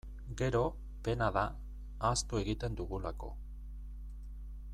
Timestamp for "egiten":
2.45-2.81